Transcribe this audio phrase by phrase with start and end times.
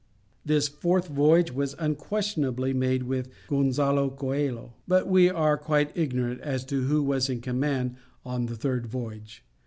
[0.43, 6.65] This fourth voyage was unquestionably made with Gonzalo Coelho, but we are quite ignorant as
[6.65, 9.43] to who was in command on the third voyage.